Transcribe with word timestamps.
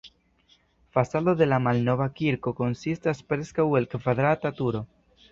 Fasado 0.95 1.35
de 1.41 1.47
la 1.49 1.59
malnova 1.65 2.07
kirko 2.21 2.53
konsistas 2.61 3.21
preskaŭ 3.33 3.67
el 3.81 3.85
kvadrata 3.93 4.53
turo. 4.61 4.83